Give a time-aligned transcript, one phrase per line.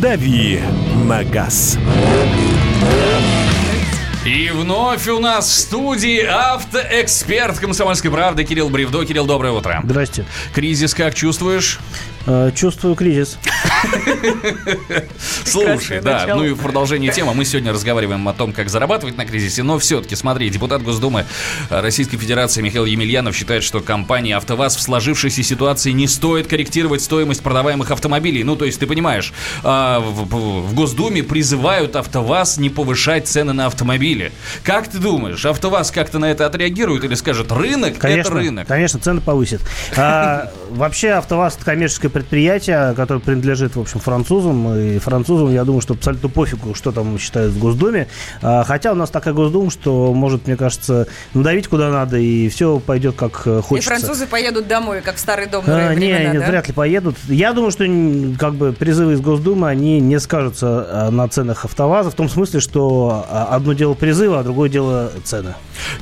[0.00, 0.60] «Дави
[1.04, 1.78] на газ».
[4.26, 9.04] И вновь у нас в студии автоэксперт комсомольской правды Кирилл Бревдо.
[9.04, 9.80] Кирилл, доброе утро.
[9.84, 10.26] Здрасте.
[10.52, 11.78] Кризис как чувствуешь?
[12.26, 13.38] Э, чувствую кризис.
[15.44, 19.24] Слушай, да, ну и в продолжении темы мы сегодня разговариваем о том, как зарабатывать на
[19.24, 21.24] кризисе, но все-таки, смотри, депутат Госдумы
[21.70, 27.42] Российской Федерации Михаил Емельянов считает, что компании «АвтоВАЗ» в сложившейся ситуации не стоит корректировать стоимость
[27.42, 28.42] продаваемых автомобилей.
[28.42, 29.32] Ну, то есть, ты понимаешь,
[29.62, 34.32] а, в Госдуме призывают «АвтоВАЗ» не повышать цены на автомобили.
[34.64, 38.66] Как ты думаешь, «АвтоВАЗ» как-то на это отреагирует или скажет, рынок– это рынок?
[38.66, 39.60] Конечно, цены повысит.
[40.70, 44.74] Вообще, «АвтоВАЗ»– это коммерческая предприятие, которое принадлежит, в общем, французам.
[44.74, 48.08] И французам, я думаю, что абсолютно пофигу, что там считают в Госдуме.
[48.42, 52.78] А, хотя у нас такая Госдума, что может, мне кажется, надавить куда надо, и все
[52.78, 53.94] пойдет как э, хочется.
[53.94, 55.64] И французы поедут домой, как в старый дом.
[55.66, 56.46] А, не, времена, не, да?
[56.46, 57.16] вряд ли поедут.
[57.28, 57.84] Я думаю, что
[58.38, 62.60] как бы призывы из Госдумы, они не скажутся а, на ценах АвтоВАЗа, в том смысле,
[62.60, 65.54] что а, одно дело призыва, а другое дело цены.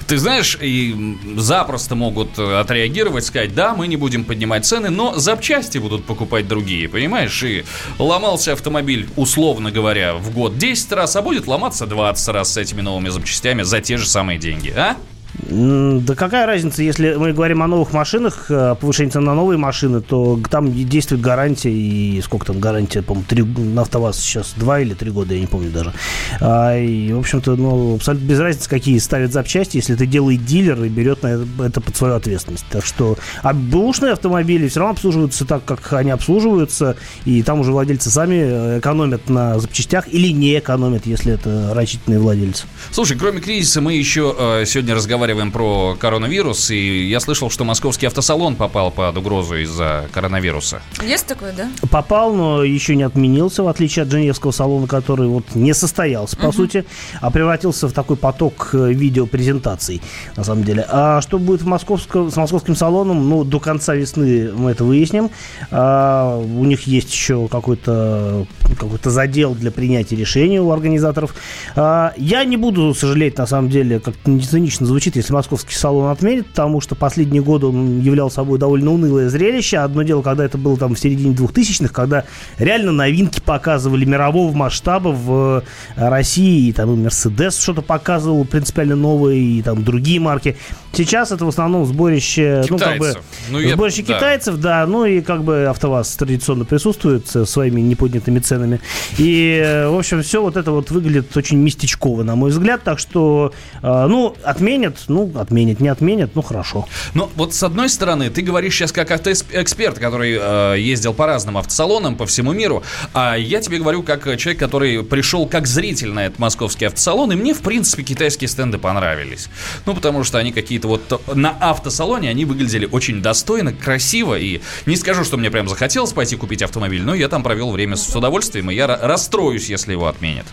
[0.07, 5.79] Ты знаешь, и запросто могут отреагировать, сказать, да, мы не будем поднимать цены, но запчасти
[5.79, 7.43] будут покупать другие, понимаешь?
[7.43, 7.65] И
[7.99, 12.81] ломался автомобиль, условно говоря, в год 10 раз, а будет ломаться 20 раз с этими
[12.81, 14.97] новыми запчастями за те же самые деньги, а?
[15.35, 20.01] Да какая разница, если мы говорим о новых машинах, э, повышение цен на новые машины,
[20.01, 24.95] то там действует гарантия, и сколько там гарантия, по-моему, три, на АвтоВАЗ сейчас два или
[24.95, 25.93] три года, я не помню даже.
[26.41, 30.83] А, и, в общем-то, ну, абсолютно без разницы, какие ставят запчасти, если это делает дилер
[30.85, 32.65] и берет на это, это под свою ответственность.
[32.71, 37.73] Так что, а бэушные автомобили все равно обслуживаются так, как они обслуживаются, и там уже
[37.73, 42.67] владельцы сами э, экономят на запчастях или не экономят, если это рачительные владельцы.
[42.93, 47.65] Слушай, кроме кризиса, мы еще э, сегодня разговаривали разговариваем про коронавирус, и я слышал, что
[47.65, 50.83] московский автосалон попал под угрозу из-за коронавируса.
[51.03, 51.71] Есть такое, да?
[51.91, 56.47] Попал, но еще не отменился, в отличие от Женевского салона, который вот не состоялся, по
[56.47, 56.53] угу.
[56.53, 56.85] сути,
[57.23, 60.03] а превратился в такой поток э, видеопрезентаций,
[60.37, 60.85] на самом деле.
[60.91, 65.31] А что будет в московском, с московским салоном, ну, до конца весны мы это выясним.
[65.71, 68.47] А, у них есть еще какой-то
[68.79, 71.35] какой задел для принятия решений у организаторов.
[71.77, 76.11] А, я не буду сожалеть, на самом деле, как не цинично звучит, если московский салон
[76.11, 79.79] отменит, потому что последние годы он являл собой довольно унылое зрелище.
[79.79, 82.25] Одно дело, когда это было там в середине 2000-х, когда
[82.59, 85.63] реально новинки показывали мирового масштаба в
[85.97, 90.57] э, России, и там и Mercedes что-то показывал принципиально новые, и там другие марки.
[90.97, 92.71] Сейчас это в основном сборище, китайцев.
[92.71, 93.15] ну, как бы,
[93.51, 94.81] ну, сборище я, китайцев, да.
[94.81, 98.81] да, ну и как бы АвтоВАЗ традиционно присутствует со своими неподнятыми ценами.
[99.19, 102.99] И, э, в общем, все вот это вот выглядит очень местечково, на мой взгляд, так
[102.99, 103.53] что,
[103.83, 106.87] э, ну, отменят, ну, отменят, не отменят, ну, хорошо.
[107.15, 111.59] Ну, вот с одной стороны, ты говоришь сейчас как автоэксперт, который э, ездил по разным
[111.59, 116.27] автосалонам по всему миру, а я тебе говорю как человек, который пришел как зритель на
[116.27, 119.49] этот московский автосалон, и мне, в принципе, китайские стенды понравились.
[119.87, 124.97] Ну, потому что они какие-то вот на автосалоне, они выглядели очень достойно, красиво, и не
[124.97, 128.71] скажу, что мне прям захотелось пойти купить автомобиль, но я там провел время с удовольствием,
[128.71, 130.47] и я расстроюсь, если его отменят.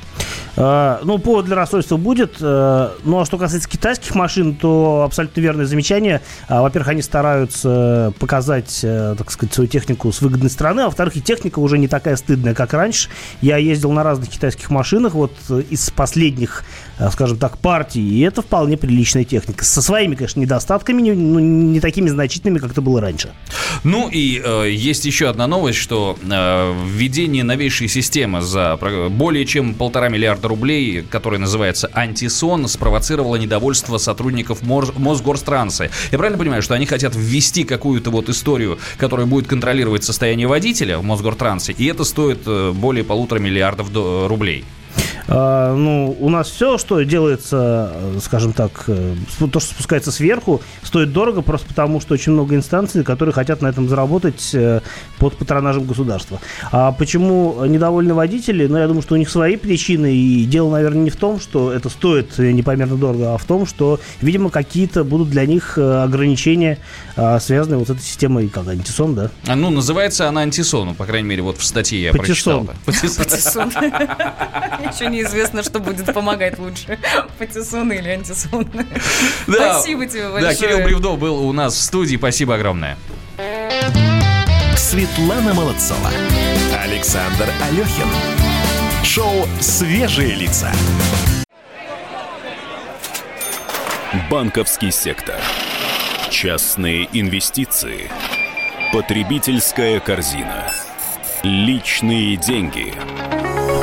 [0.57, 2.38] А, ну, повод для расстройства будет.
[2.41, 6.22] А, ну, а что касается китайских машин, то абсолютно верное замечание.
[6.47, 11.16] А, во-первых, они стараются показать, а, так сказать, свою технику с выгодной стороны, а во-вторых,
[11.16, 13.09] и техника уже не такая стыдная, как раньше.
[13.41, 15.34] Я ездил на разных китайских машинах, вот
[15.69, 16.63] из последних,
[17.12, 19.63] скажем так, партий, и это вполне приличная техника.
[19.63, 23.31] Со своими, конечно, недостатками, не, ну, не такими значительными, как это было раньше.
[23.84, 28.78] Ну и э, есть еще одна новость, что э, введение новейшей системы за
[29.09, 35.90] более чем полтора миллиарда рублей, которая называется «Антисон», спровоцировала недовольство сотрудников Мосгорстранса.
[36.12, 41.00] Я правильно понимаю, что они хотят ввести какую-то вот историю, которая будет контролировать состояние водителя
[41.00, 43.88] в Мосгортрансе, и это стоит э, более полутора миллиардов
[44.28, 44.63] рублей?
[45.34, 51.14] А, ну, у нас все, что делается, скажем так, э, то, что спускается сверху, стоит
[51.14, 54.81] дорого просто потому, что очень много инстанций, которые хотят на этом заработать э,
[55.19, 56.42] под патронажем государства.
[56.74, 58.68] А почему недовольны водители?
[58.68, 61.72] Ну, я думаю, что у них свои причины, и дело, наверное, не в том, что
[61.72, 66.78] это стоит непомерно дорого, а в том, что, видимо, какие-то будут для них э, ограничения,
[67.39, 69.31] связанные вот с этой системой, как антисон, да?
[69.48, 72.68] А, ну, называется она антисон, по крайней мере, вот в статье я Патиссон.
[72.86, 73.18] прочитал.
[73.18, 73.69] Патиссон.
[74.92, 77.00] Еще неизвестно, что будет помогать лучше.
[77.39, 78.68] Патиссон или антисон.
[79.44, 80.41] Спасибо тебе большое.
[80.41, 82.18] Да, Кирилл Бревдов был у нас в студии.
[82.18, 82.97] Спасибо огромное.
[84.75, 86.09] Светлана Молодцова.
[86.83, 88.07] Александр Алехин.
[89.03, 90.71] Шоу «Свежие лица».
[94.29, 95.39] Банковский сектор.
[96.29, 98.09] Частные инвестиции.
[98.91, 100.69] Потребительская корзина.
[101.44, 102.94] Личные деньги.